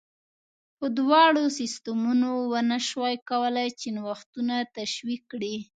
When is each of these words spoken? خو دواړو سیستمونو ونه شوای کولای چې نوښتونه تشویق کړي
خو 0.77 0.85
دواړو 0.99 1.43
سیستمونو 1.59 2.29
ونه 2.51 2.77
شوای 2.87 3.15
کولای 3.29 3.67
چې 3.79 3.87
نوښتونه 3.97 4.55
تشویق 4.77 5.21
کړي 5.31 5.55